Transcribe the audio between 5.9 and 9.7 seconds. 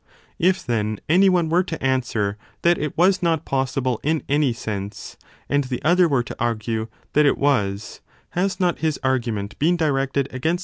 were to argue that it was, has not his argument